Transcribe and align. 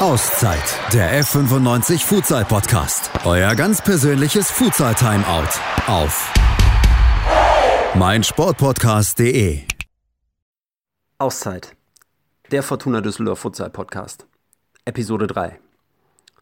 Auszeit, 0.00 0.76
der 0.92 1.22
F95 1.22 2.04
Futsal 2.04 2.44
Podcast. 2.44 3.12
Euer 3.24 3.54
ganz 3.54 3.80
persönliches 3.80 4.50
Futsal 4.50 4.92
Timeout 4.96 5.48
auf 5.86 6.32
meinsportpodcast.de. 7.94 9.60
Auszeit, 11.18 11.76
der 12.50 12.64
Fortuna 12.64 13.02
Düsseldorf 13.02 13.38
Futsal 13.38 13.70
Podcast. 13.70 14.26
Episode 14.84 15.28
3. 15.28 15.60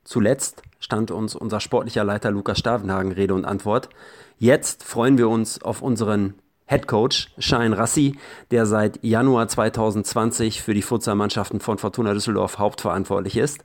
Zuletzt 0.03 0.62
stand 0.80 1.11
uns 1.11 1.34
unser 1.34 1.61
sportlicher 1.61 2.05
Leiter 2.05 2.30
Lukas 2.30 2.59
Stavenhagen 2.59 3.12
Rede 3.12 3.34
und 3.34 3.45
Antwort. 3.45 3.91
Jetzt 4.39 4.82
freuen 4.82 5.19
wir 5.19 5.29
uns 5.29 5.61
auf 5.61 5.82
unseren 5.82 6.41
Head 6.66 6.86
Coach 6.86 7.29
Shine 7.38 7.76
Rassi, 7.76 8.16
der 8.50 8.66
seit 8.66 9.02
Januar 9.04 9.48
2020 9.48 10.62
für 10.62 10.74
die 10.74 10.82
Futsalmannschaften 10.82 11.60
von 11.60 11.78
Fortuna 11.78 12.14
Düsseldorf 12.14 12.58
hauptverantwortlich 12.58 13.36
ist. 13.36 13.62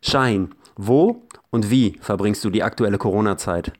Shine, 0.00 0.50
wo 0.76 1.22
und 1.50 1.70
wie 1.70 1.98
verbringst 2.00 2.44
du 2.44 2.50
die 2.50 2.62
aktuelle 2.62 2.98
Corona-Zeit? 2.98 3.72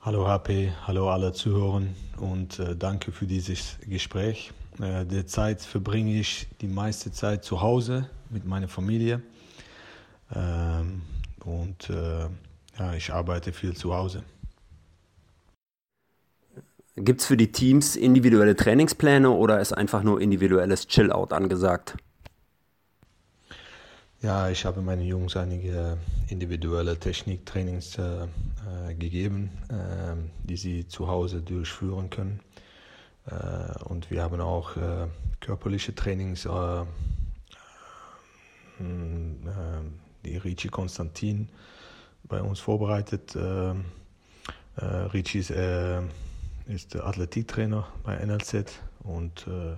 Hallo 0.00 0.26
HP, 0.28 0.72
hallo 0.86 1.08
alle 1.08 1.32
Zuhörer 1.32 1.82
und 2.18 2.58
äh, 2.58 2.76
danke 2.76 3.10
für 3.10 3.26
dieses 3.26 3.78
Gespräch. 3.88 4.52
Äh, 4.80 5.06
derzeit 5.06 5.62
verbringe 5.62 6.18
ich 6.18 6.46
die 6.60 6.66
meiste 6.66 7.10
Zeit 7.10 7.44
zu 7.44 7.62
Hause 7.62 8.10
mit 8.28 8.44
meiner 8.44 8.68
Familie 8.68 9.22
ähm, 10.34 11.02
und 11.44 11.88
äh, 11.88 12.28
ja, 12.78 12.94
ich 12.94 13.12
arbeite 13.12 13.52
viel 13.52 13.74
zu 13.74 13.94
Hause. 13.94 14.24
Gibt 16.96 17.20
es 17.20 17.26
für 17.26 17.36
die 17.36 17.50
Teams 17.50 17.96
individuelle 17.96 18.54
Trainingspläne 18.54 19.30
oder 19.30 19.60
ist 19.60 19.72
einfach 19.72 20.02
nur 20.02 20.20
individuelles 20.20 20.86
Chill-Out 20.86 21.32
angesagt? 21.32 21.96
Ja, 24.22 24.48
ich 24.48 24.64
habe 24.64 24.80
meinen 24.80 25.02
Jungs 25.02 25.36
einige 25.36 25.98
individuelle 26.28 26.96
Techniktrainings 26.96 27.98
äh, 27.98 28.22
äh, 28.22 28.94
gegeben, 28.94 29.50
äh, 29.68 30.14
die 30.48 30.56
sie 30.56 30.88
zu 30.88 31.08
Hause 31.08 31.42
durchführen 31.42 32.08
können. 32.10 32.40
Äh, 33.26 33.84
und 33.84 34.10
wir 34.10 34.22
haben 34.22 34.40
auch 34.40 34.76
äh, 34.76 35.08
körperliche 35.40 35.94
Trainings. 35.94 36.46
Äh, 36.46 36.84
die 40.24 40.36
Ricci 40.36 40.68
Konstantin 40.68 41.48
bei 42.24 42.42
uns 42.42 42.58
vorbereitet. 42.58 43.36
Ricci 44.76 45.38
ist 45.38 45.52
ist 46.66 46.96
Athletiktrainer 46.96 47.86
bei 48.02 48.16
NLZ 48.24 48.80
und 49.02 49.46
äh, 49.46 49.76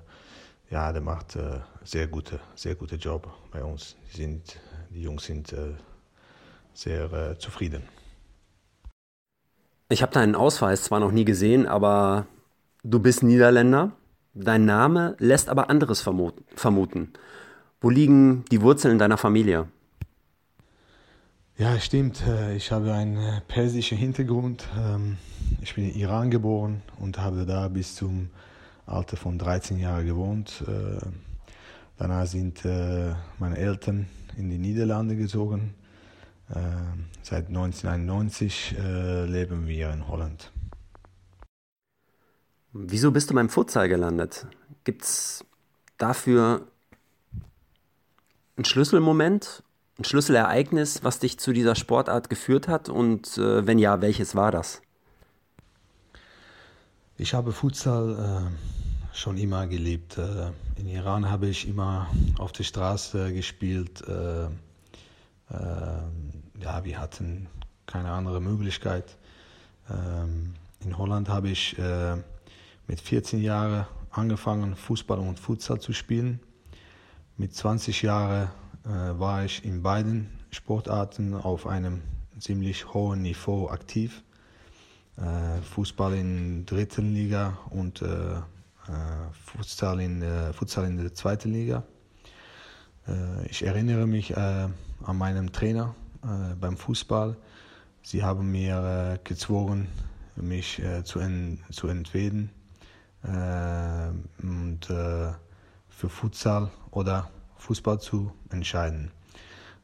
ja, 0.70 0.92
der 0.92 1.02
macht 1.02 1.36
äh, 1.36 1.60
sehr 1.84 2.06
gute, 2.06 2.40
sehr 2.54 2.74
gute 2.74 2.96
Job 2.96 3.28
bei 3.52 3.62
uns. 3.62 3.96
Die, 4.12 4.16
sind, 4.16 4.58
die 4.90 5.02
Jungs 5.02 5.24
sind 5.24 5.52
äh, 5.52 5.74
sehr 6.74 7.12
äh, 7.12 7.38
zufrieden. 7.38 7.82
Ich 9.88 10.02
habe 10.02 10.12
deinen 10.12 10.34
Ausweis 10.34 10.82
zwar 10.82 10.98
noch 10.98 11.12
nie 11.12 11.24
gesehen, 11.24 11.66
aber 11.66 12.26
du 12.82 12.98
bist 12.98 13.22
Niederländer. 13.22 13.92
Dein 14.34 14.64
Name 14.64 15.16
lässt 15.18 15.48
aber 15.48 15.70
anderes 15.70 16.02
vermuten. 16.02 17.12
Wo 17.80 17.88
liegen 17.88 18.44
die 18.50 18.60
Wurzeln 18.60 18.98
deiner 18.98 19.16
Familie? 19.16 19.68
Ja, 21.58 21.80
stimmt. 21.80 22.22
Äh, 22.26 22.54
ich 22.56 22.70
habe 22.70 22.92
einen 22.92 23.16
äh, 23.16 23.40
persischen 23.48 23.96
Hintergrund. 23.96 24.68
Ähm, 24.78 25.16
ich 25.62 25.74
bin 25.74 25.90
in 25.90 25.98
Iran 25.98 26.30
geboren 26.30 26.82
und 27.00 27.18
habe 27.18 27.46
da 27.46 27.68
bis 27.68 27.94
zum 27.94 28.28
Alter 28.84 29.16
von 29.16 29.38
13 29.38 29.78
Jahren 29.78 30.04
gewohnt. 30.04 30.62
Äh, 30.68 31.00
danach 31.96 32.26
sind 32.26 32.62
meine 33.38 33.56
Eltern 33.56 34.06
in 34.36 34.50
die 34.50 34.58
Niederlande 34.58 35.16
gezogen. 35.16 35.74
Seit 37.22 37.48
1991 37.48 38.76
leben 39.26 39.66
wir 39.66 39.90
in 39.90 40.06
Holland. 40.06 40.52
Wieso 42.74 43.10
bist 43.10 43.30
du 43.30 43.34
beim 43.34 43.48
Futsal 43.48 43.88
gelandet? 43.88 44.46
Gibt 44.84 45.04
es 45.04 45.44
dafür 45.96 46.66
einen 48.56 48.66
Schlüsselmoment 48.66 49.62
ein 49.98 50.04
Schlüsselereignis, 50.04 51.04
was 51.04 51.18
dich 51.18 51.38
zu 51.38 51.52
dieser 51.52 51.74
Sportart 51.74 52.28
geführt 52.28 52.68
hat? 52.68 52.88
Und 52.88 53.38
äh, 53.38 53.66
wenn 53.66 53.78
ja, 53.78 54.00
welches 54.00 54.34
war 54.34 54.52
das? 54.52 54.82
Ich 57.16 57.32
habe 57.32 57.52
Futsal 57.52 58.50
äh, 58.52 59.16
schon 59.16 59.38
immer 59.38 59.66
geliebt. 59.66 60.18
Äh, 60.18 60.50
in 60.76 60.86
Iran 60.86 61.30
habe 61.30 61.46
ich 61.46 61.66
immer 61.66 62.08
auf 62.38 62.52
der 62.52 62.64
Straße 62.64 63.32
gespielt. 63.32 64.02
Äh, 64.06 64.44
äh, 64.44 64.48
ja, 66.60 66.84
wir 66.84 66.98
hatten 66.98 67.48
keine 67.86 68.10
andere 68.10 68.40
Möglichkeit. 68.40 69.16
Ähm, 69.88 70.54
in 70.84 70.98
Holland 70.98 71.28
habe 71.28 71.48
ich 71.48 71.78
äh, 71.78 72.16
mit 72.86 73.00
14 73.00 73.40
Jahren 73.40 73.86
angefangen, 74.10 74.76
Fußball 74.76 75.18
und 75.18 75.40
Futsal 75.40 75.80
zu 75.80 75.92
spielen. 75.92 76.40
Mit 77.38 77.54
20 77.54 78.02
Jahren 78.02 78.50
war 78.86 79.44
ich 79.44 79.64
in 79.64 79.82
beiden 79.82 80.30
Sportarten 80.50 81.34
auf 81.34 81.66
einem 81.66 82.02
ziemlich 82.38 82.94
hohen 82.94 83.22
Niveau 83.22 83.68
aktiv. 83.68 84.22
Äh, 85.16 85.62
Fußball 85.62 86.14
in 86.14 86.66
der 86.66 86.76
dritten 86.76 87.12
Liga 87.12 87.58
und 87.70 88.02
äh, 88.02 88.36
Futsal 89.32 90.00
in, 90.00 90.22
Futsal 90.52 90.84
in 90.86 90.98
der 90.98 91.12
zweiten 91.12 91.52
Liga. 91.52 91.82
ich 93.50 93.64
erinnere 93.64 94.06
mich 94.06 94.36
an 94.36 94.72
meinen 95.12 95.50
Trainer 95.50 95.96
beim 96.60 96.76
Fußball. 96.76 97.36
Sie 98.02 98.22
haben 98.22 98.52
mir 98.52 99.18
gezwungen, 99.24 99.88
mich 100.36 100.80
zu, 101.02 101.18
en 101.18 101.58
zu 101.72 101.88
entweden 101.88 102.50
und 103.24 104.86
für 104.86 106.08
Futsal 106.08 106.70
oder 106.92 107.28
Fußball 107.58 108.00
zu 108.00 108.32
entscheiden. 108.50 109.10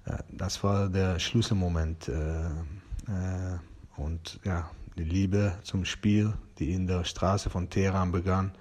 Äh, 0.05 0.19
das 0.31 0.63
war 0.63 0.89
der 0.89 1.19
Schlüsselmoment. 1.19 2.09
Äh, 2.09 2.47
äh, 2.47 3.59
und 3.97 4.41
ja, 4.45 4.71
die 4.97 5.05
Liebe 5.05 5.55
zum 5.63 5.85
Spiel, 5.85 6.35
die 6.59 6.73
in 6.73 6.87
der 6.87 7.05
Straße 7.05 7.51
von 7.51 7.71
Teheran 7.71 8.13
begann, 8.13 8.53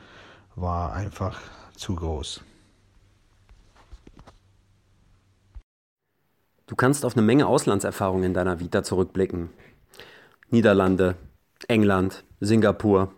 war 0.56 0.94
einfach 0.94 1.40
zu 1.76 1.96
groß. 1.96 2.44
Du 6.68 6.76
kannst 6.76 7.04
auf 7.04 7.18
eine 7.18 7.26
Menge 7.26 7.48
Auslandserfahrung 7.48 8.24
in 8.24 8.34
deiner 8.34 8.60
Vita 8.60 8.82
zurückblicken. 8.82 9.50
Niederlande, 10.50 11.16
England, 11.68 12.24
Singapur. 12.40 13.14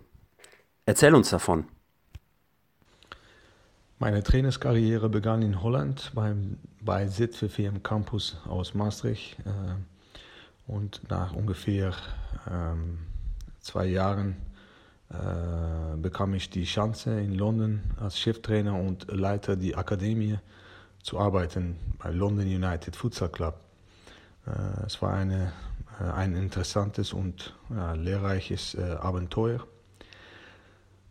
Erzähl 0.85 1.13
uns 1.13 1.29
davon. 1.29 1.65
Meine 4.03 4.21
Trainerskarriere 4.21 5.07
begann 5.07 5.41
in 5.41 5.63
Holland 5.63 6.11
beim, 6.13 6.57
bei 6.81 7.07
ZVV 7.07 7.59
im 7.59 7.83
Campus 7.83 8.35
aus 8.45 8.73
Maastricht. 8.73 9.37
Äh, 9.45 10.69
und 10.69 11.09
nach 11.09 11.31
ungefähr 11.31 11.93
ähm, 12.51 12.99
zwei 13.61 13.85
Jahren 13.85 14.35
äh, 15.09 15.95
bekam 15.95 16.33
ich 16.33 16.49
die 16.49 16.65
Chance 16.65 17.17
in 17.17 17.35
London 17.35 17.79
als 17.97 18.19
Cheftrainer 18.19 18.77
und 18.77 19.09
Leiter 19.09 19.55
die 19.55 19.73
Akademie 19.73 20.37
zu 21.01 21.17
arbeiten 21.17 21.77
bei 21.97 22.11
London 22.11 22.45
United 22.45 22.97
Futsal 22.97 23.29
Club. 23.29 23.55
Äh, 24.45 24.85
es 24.85 25.01
war 25.01 25.13
eine, 25.13 25.53
ein 26.13 26.35
interessantes 26.35 27.13
und 27.13 27.55
lehrreiches 27.95 28.75
Abenteuer. 28.75 29.65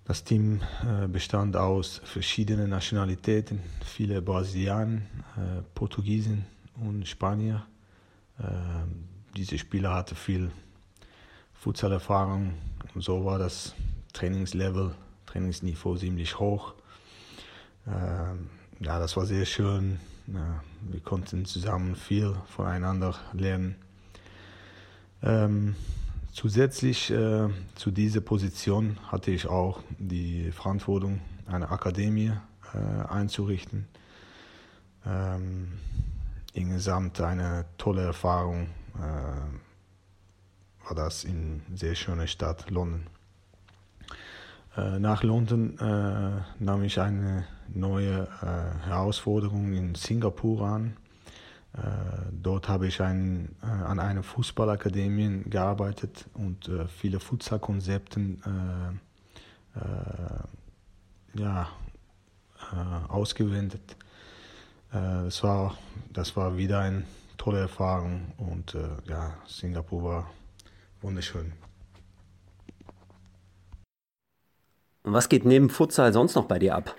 Das 0.04 0.24
Team 0.24 0.60
äh, 0.82 1.06
bestand 1.06 1.56
aus 1.56 2.00
verschiedenen 2.04 2.70
Nationalitäten, 2.70 3.60
viele 3.84 4.20
Brasilianer, 4.20 4.96
äh, 5.36 5.62
Portugiesen 5.76 6.44
und 6.74 7.06
Spanier. 7.06 7.64
Äh, 8.40 8.42
diese 9.36 9.58
Spieler 9.58 9.94
hatten 9.94 10.16
viel 10.16 10.50
Futsalerfahrung 11.54 12.54
und 12.94 13.00
so 13.00 13.24
war 13.24 13.38
das 13.38 13.76
Trainingslevel, 14.12 14.92
Trainingsniveau 15.26 15.96
ziemlich 15.96 16.38
hoch. 16.38 16.74
ja, 17.86 18.98
das 18.98 19.16
war 19.16 19.24
sehr 19.24 19.46
schön. 19.46 19.98
wir 20.26 21.00
konnten 21.00 21.46
zusammen 21.46 21.96
viel 21.96 22.34
voneinander 22.48 23.14
lernen. 23.32 23.76
Zusätzlich 26.32 27.10
äh, 27.10 27.50
zu 27.74 27.90
dieser 27.90 28.22
Position 28.22 28.98
hatte 29.08 29.30
ich 29.30 29.46
auch 29.46 29.80
die 29.98 30.50
Verantwortung, 30.50 31.20
eine 31.46 31.70
Akademie 31.70 32.32
äh, 32.72 33.06
einzurichten. 33.06 33.86
Ähm, 35.04 35.72
insgesamt 36.54 37.20
eine 37.20 37.66
tolle 37.76 38.02
Erfahrung 38.04 38.68
äh, 38.94 40.88
war 40.88 40.94
das 40.94 41.24
in 41.24 41.60
sehr 41.74 41.94
schöner 41.94 42.26
Stadt 42.26 42.70
London. 42.70 43.06
Äh, 44.74 44.98
nach 45.00 45.22
London 45.22 45.78
äh, 45.78 46.64
nahm 46.64 46.82
ich 46.82 46.98
eine 46.98 47.44
neue 47.68 48.26
äh, 48.40 48.86
Herausforderung 48.86 49.74
in 49.74 49.94
Singapur 49.94 50.62
an. 50.62 50.96
Dort 52.32 52.68
habe 52.68 52.86
ich 52.86 53.00
ein, 53.00 53.56
an 53.60 53.98
einer 53.98 54.22
Fußballakademie 54.22 55.44
gearbeitet 55.46 56.26
und 56.34 56.70
viele 56.88 57.18
Futsal-Konzepten 57.18 59.00
ja, 61.34 61.68
ausgewendet. 63.08 63.96
das, 64.90 65.42
war, 65.42 65.78
das 66.12 66.36
war 66.36 66.58
wieder 66.58 66.80
eine 66.80 67.04
tolle 67.38 67.60
Erfahrung 67.60 68.32
und 68.36 68.76
ja, 69.08 69.34
Singapur 69.46 70.04
war 70.04 70.30
wunderschön. 71.00 71.52
Und 75.04 75.12
was 75.12 75.28
geht 75.28 75.44
neben 75.44 75.68
Futsal 75.68 76.12
sonst 76.12 76.34
noch 76.34 76.44
bei 76.44 76.58
dir 76.58 76.76
ab? 76.76 76.94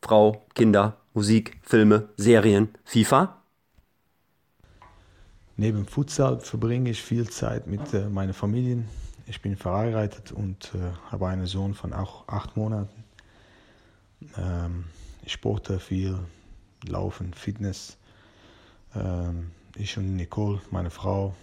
Frau, 0.00 0.46
Kinder, 0.54 0.96
Musik, 1.12 1.60
Filme, 1.62 2.08
Serien, 2.16 2.70
FIFA? 2.84 3.39
Neben 5.60 5.84
Futsal 5.84 6.40
verbringe 6.40 6.88
ich 6.88 7.02
viel 7.02 7.28
Zeit 7.28 7.66
mit 7.66 7.92
äh, 7.92 8.08
meiner 8.08 8.32
Familie. 8.32 8.82
Ich 9.26 9.42
bin 9.42 9.58
verheiratet 9.58 10.32
und 10.32 10.72
äh, 10.74 10.78
habe 11.12 11.28
einen 11.28 11.44
Sohn 11.44 11.74
von 11.74 11.92
auch 11.92 12.26
acht 12.28 12.56
Monaten. 12.56 13.04
Ähm, 14.38 14.86
ich 15.22 15.32
sporte 15.32 15.78
viel, 15.78 16.18
Laufen, 16.88 17.34
Fitness. 17.34 17.98
Ähm, 18.94 19.50
ich 19.76 19.98
und 19.98 20.16
Nicole, 20.16 20.62
meine 20.70 20.88
Frau, 20.88 21.34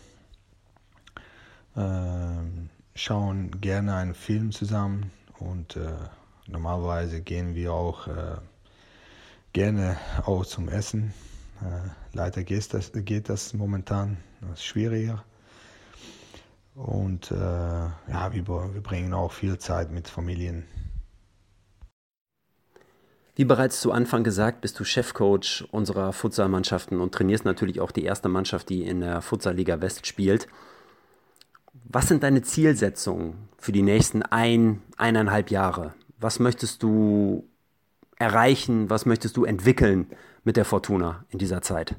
ähm, 1.75 2.71
schauen 2.95 3.61
gerne 3.61 3.97
einen 3.97 4.15
Film 4.15 4.51
zusammen 4.51 5.11
und 5.37 5.75
äh, 5.75 5.91
normalerweise 6.47 7.21
gehen 7.21 7.53
wir 7.53 7.71
auch 7.71 8.07
äh, 8.07 8.37
gerne 9.53 9.95
auch 10.25 10.43
zum 10.43 10.69
Essen. 10.69 11.13
Äh, 11.61 11.89
leider 12.13 12.43
geht 12.43 12.73
das, 12.73 12.91
geht 12.93 13.29
das 13.29 13.53
momentan 13.53 14.17
das 14.41 14.63
schwieriger. 14.63 15.23
Und 16.75 17.31
äh, 17.31 17.35
ja, 17.35 18.31
wir, 18.31 18.47
wir 18.47 18.81
bringen 18.81 19.13
auch 19.13 19.31
viel 19.31 19.57
Zeit 19.57 19.91
mit 19.91 20.07
Familien. 20.07 20.65
Wie 23.35 23.45
bereits 23.45 23.81
zu 23.81 23.91
Anfang 23.91 24.23
gesagt, 24.23 24.61
bist 24.61 24.79
du 24.79 24.83
Chefcoach 24.83 25.67
unserer 25.71 26.11
Futsalmannschaften 26.11 26.99
und 26.99 27.13
trainierst 27.13 27.45
natürlich 27.45 27.79
auch 27.79 27.91
die 27.91 28.03
erste 28.03 28.29
Mannschaft, 28.29 28.69
die 28.69 28.83
in 28.83 29.01
der 29.01 29.21
Futsalliga 29.21 29.79
West 29.81 30.07
spielt. 30.07 30.47
Was 31.83 32.07
sind 32.07 32.23
deine 32.23 32.41
Zielsetzungen 32.41 33.49
für 33.57 33.71
die 33.71 33.83
nächsten 33.83 34.23
ein, 34.23 34.81
eineinhalb 34.97 35.51
Jahre? 35.51 35.93
Was 36.19 36.39
möchtest 36.39 36.81
du 36.81 37.47
erreichen? 38.19 38.89
Was 38.89 39.05
möchtest 39.05 39.37
du 39.37 39.45
entwickeln 39.45 40.07
mit 40.43 40.57
der 40.57 40.65
Fortuna 40.65 41.25
in 41.29 41.39
dieser 41.39 41.61
Zeit? 41.61 41.95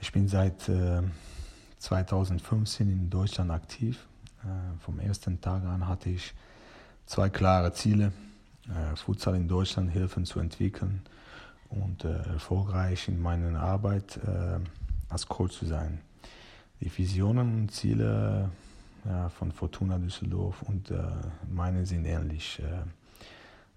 Ich 0.00 0.12
bin 0.12 0.28
seit 0.28 0.68
äh, 0.68 1.02
2015 1.78 2.90
in 2.90 3.10
Deutschland 3.10 3.50
aktiv. 3.50 4.06
Äh, 4.42 4.78
vom 4.84 4.98
ersten 4.98 5.40
Tag 5.40 5.64
an 5.64 5.86
hatte 5.86 6.10
ich 6.10 6.34
zwei 7.06 7.28
klare 7.28 7.72
Ziele. 7.72 8.12
Äh, 8.68 8.96
Futsal 8.96 9.36
in 9.36 9.48
Deutschland 9.48 9.90
helfen 9.90 10.24
zu 10.24 10.40
entwickeln 10.40 11.02
und 11.68 12.04
äh, 12.04 12.14
erfolgreich 12.32 13.08
in 13.08 13.20
meiner 13.20 13.60
Arbeit 13.60 14.18
äh, 14.18 14.58
als 15.08 15.26
Coach 15.26 15.56
zu 15.58 15.66
sein 15.66 16.00
die 16.82 16.98
Visionen 16.98 17.62
und 17.62 17.70
Ziele 17.70 18.50
ja, 19.04 19.28
von 19.28 19.52
Fortuna 19.52 19.98
Düsseldorf 19.98 20.62
und 20.62 20.90
äh, 20.90 20.96
meine 21.48 21.86
sind 21.86 22.04
ähnlich. 22.04 22.60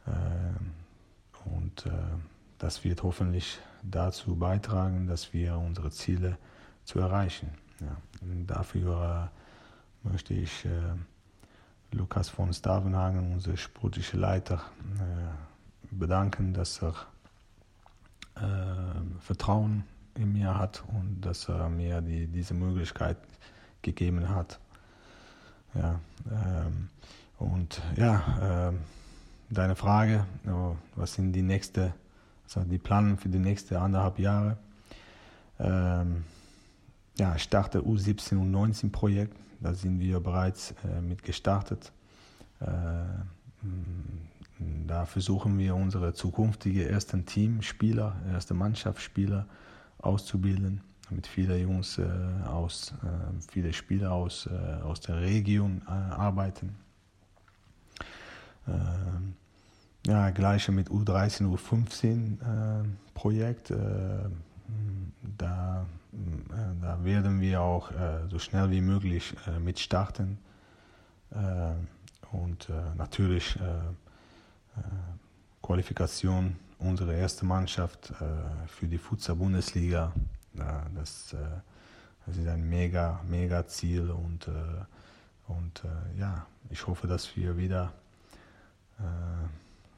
Äh, 0.07 1.49
und 1.49 1.85
äh, 1.85 1.91
das 2.57 2.83
wird 2.83 3.03
hoffentlich 3.03 3.59
dazu 3.83 4.35
beitragen, 4.35 5.07
dass 5.07 5.33
wir 5.33 5.57
unsere 5.57 5.91
Ziele 5.91 6.37
zu 6.83 6.99
erreichen. 6.99 7.49
Ja. 7.81 7.97
dafür 8.47 9.31
äh, 10.03 10.07
möchte 10.07 10.33
ich 10.33 10.67
Lukas 11.91 12.29
von 12.29 12.53
Stavenhagen, 12.53 13.33
unser 13.33 13.57
sportlicher 13.57 14.17
Leiter, 14.17 14.61
bedanken, 15.89 16.53
dass 16.53 16.81
er 16.83 16.93
Vertrauen 19.19 19.83
in 20.13 20.31
mir 20.31 20.57
hat 20.57 20.83
und 20.87 21.21
dass 21.21 21.49
er 21.49 21.69
mir 21.69 22.01
die, 22.01 22.27
diese 22.27 22.53
Möglichkeit 22.53 23.17
gegeben 23.81 24.29
hat. 24.29 24.59
Ja, 25.73 25.99
ähm, 26.31 26.89
und 27.37 27.81
ja, 27.95 28.69
äh, 28.69 28.73
deine 29.49 29.75
Frage, 29.75 30.25
was 30.95 31.13
sind 31.13 31.33
die 31.33 31.41
nächste, 31.41 31.93
also 32.45 32.61
die 32.61 32.77
Pläne 32.77 33.17
für 33.17 33.29
die 33.29 33.39
nächsten 33.39 33.75
anderthalb 33.75 34.19
Jahre? 34.19 34.57
Ähm, 35.59 36.23
ja, 37.17 37.35
ich 37.35 37.43
starte 37.43 37.79
U17 37.79 38.37
und 38.37 38.51
19 38.51 38.91
Projekt, 38.91 39.37
da 39.61 39.73
sind 39.73 39.99
wir 39.99 40.19
bereits 40.19 40.73
äh, 40.83 41.01
mit 41.01 41.23
gestartet. 41.23 41.91
Äh, 42.59 42.65
da 44.87 45.05
versuchen 45.05 45.57
wir 45.57 45.75
unsere 45.75 46.13
zukünftigen 46.13 46.87
ersten 46.87 47.25
Teamspieler, 47.25 48.15
erste 48.31 48.53
Mannschaftsspieler 48.53 49.45
auszubilden, 49.99 50.81
mit 51.09 51.27
vielen 51.27 51.61
Jungs 51.61 51.97
äh, 51.97 52.05
aus, 52.47 52.93
äh, 53.03 53.51
viele 53.51 53.73
Spieler 53.73 54.11
aus, 54.11 54.47
äh, 54.47 54.81
aus 54.81 55.01
der 55.01 55.21
Region 55.21 55.81
äh, 55.87 55.91
arbeiten. 55.91 56.75
Ähm, 58.67 59.35
ja, 60.05 60.29
gleiche 60.29 60.71
mit 60.71 60.89
U13, 60.89 61.47
U15 61.47 62.39
äh, 62.39 62.83
Projekt. 63.13 63.71
Äh, 63.71 63.75
da, 65.37 65.85
da 66.81 67.03
werden 67.03 67.41
wir 67.41 67.61
auch 67.61 67.91
so 68.29 68.39
schnell 68.39 68.71
wie 68.71 68.81
möglich 68.81 69.35
mit 69.59 69.79
starten. 69.79 70.39
und 72.31 72.69
natürlich 72.97 73.59
Qualifikation 75.61 76.55
unsere 76.79 77.15
erste 77.15 77.45
Mannschaft 77.45 78.11
äh, 78.11 78.67
für 78.67 78.87
die 78.87 78.97
Futsal-Bundesliga. 78.97 80.13
das, 80.53 81.33
äh, 81.33 81.37
das, 82.25 82.37
ist 82.37 82.47
ein 82.47 82.69
mega, 82.69 83.21
mega 83.27 83.65
Ziel 83.67 84.11
und, 84.11 84.47
äh, 84.47 84.51
und 85.47 85.83
äh, 85.83 86.19
ja, 86.19 86.45
ich 86.69 86.85
hoffe, 86.87 87.07
dass 87.07 87.35
wir 87.35 87.57
wieder 87.57 87.85
äh, 87.85 88.04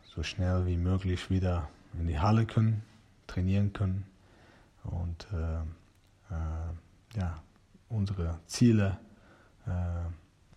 so 0.04 0.24
schnell 0.24 0.66
wie 0.66 0.78
möglich 0.78 1.30
wieder 1.30 1.70
in 2.00 2.08
die 2.08 2.20
Halle 2.20 2.46
können, 2.46 2.84
trainieren 3.28 3.74
können 3.74 4.06
und 4.84 5.28
äh, 5.34 7.20
ja, 7.20 7.36
unsere 7.90 8.40
Ziele 8.48 8.98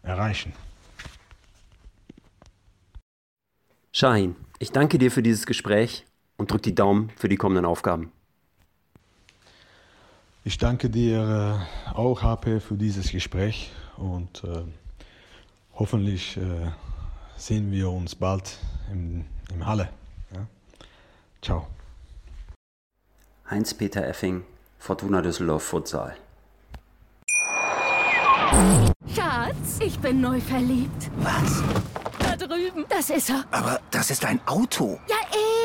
erreichen. 0.02 0.52
Shahin, 3.92 4.36
ich 4.58 4.70
danke 4.70 4.98
dir 4.98 5.10
für 5.10 5.22
dieses 5.22 5.46
Gespräch 5.46 6.06
und 6.36 6.50
drück 6.50 6.62
die 6.62 6.74
Daumen 6.74 7.10
für 7.16 7.28
die 7.28 7.36
kommenden 7.36 7.66
Aufgaben. 7.66 8.12
Ich 10.42 10.56
danke 10.56 10.88
dir 10.88 11.66
äh, 11.86 11.92
auch, 11.94 12.22
HP, 12.22 12.60
für 12.60 12.76
dieses 12.76 13.10
Gespräch 13.10 13.72
und 13.98 14.42
äh, 14.44 14.62
hoffentlich 15.74 16.38
äh, 16.38 16.70
sehen 17.40 17.72
wir 17.72 17.90
uns 17.90 18.14
bald 18.14 18.58
im, 18.92 19.24
im 19.52 19.66
Halle. 19.66 19.88
Ja? 20.32 20.46
Ciao. 21.42 21.66
Heinz-Peter 23.48 24.06
Effing, 24.06 24.44
Fortuna 24.78 25.22
Düsseldorf 25.22 25.64
Futsal. 25.64 26.16
Schatz, 29.14 29.78
ich 29.80 29.98
bin 29.98 30.20
neu 30.20 30.40
verliebt. 30.40 31.10
Was? 31.18 31.62
Da 32.18 32.36
drüben. 32.36 32.84
Das 32.88 33.10
ist 33.10 33.30
er. 33.30 33.44
Aber 33.50 33.80
das 33.90 34.10
ist 34.10 34.24
ein 34.24 34.40
Auto. 34.46 35.00
Ja, 35.08 35.16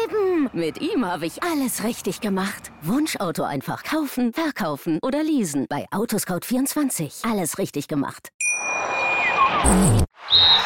eben. 0.03 0.49
Mit 0.53 0.79
ihm 0.81 1.05
habe 1.05 1.25
ich 1.25 1.43
alles 1.43 1.83
richtig 1.83 2.21
gemacht. 2.21 2.71
Wunschauto 2.81 3.43
einfach 3.43 3.83
kaufen, 3.83 4.33
verkaufen 4.33 4.99
oder 5.01 5.23
leasen. 5.23 5.65
Bei 5.69 5.85
Autoscout24. 5.91 7.29
Alles 7.29 7.57
richtig 7.57 7.87
gemacht. 7.87 8.29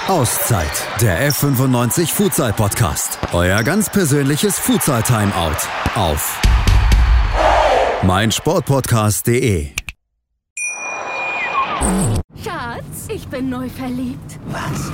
Auszeit. 0.08 0.72
Der 1.02 1.32
F95 1.32 2.12
Futsal 2.12 2.52
Podcast. 2.54 3.20
Euer 3.32 3.62
ganz 3.64 3.90
persönliches 3.90 4.58
Futsal 4.58 5.04
Timeout. 5.04 5.56
Auf 5.96 6.42
meinsportpodcast.de. 8.02 9.70
Schatz, 12.44 13.08
ich 13.08 13.28
bin 13.28 13.50
neu 13.50 13.70
verliebt. 13.70 14.40
Was? 14.48 14.92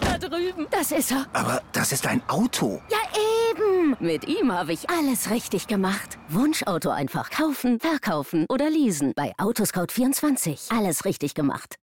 Da 0.00 0.18
drüben. 0.18 0.66
Das 0.70 0.92
ist 0.92 1.10
er. 1.10 1.26
Aber 1.32 1.60
das 1.72 1.92
ist 1.92 2.06
ein 2.06 2.22
Auto. 2.28 2.80
Ja, 2.90 2.98
eben. 3.50 3.96
Mit 3.98 4.28
ihm 4.28 4.52
habe 4.52 4.72
ich 4.72 4.88
alles 4.88 5.30
richtig 5.30 5.66
gemacht. 5.66 6.18
Wunschauto 6.28 6.90
einfach 6.90 7.30
kaufen, 7.30 7.80
verkaufen 7.80 8.46
oder 8.48 8.70
leasen. 8.70 9.12
Bei 9.16 9.32
Autoscout24. 9.38 10.76
Alles 10.76 11.04
richtig 11.04 11.34
gemacht. 11.34 11.76